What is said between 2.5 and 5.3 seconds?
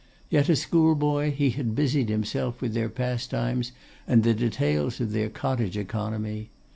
with their pastimes and the details of their